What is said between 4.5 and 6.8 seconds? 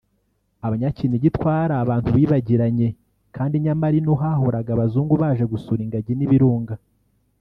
abazungu baje gusura ingagi n’ibirunga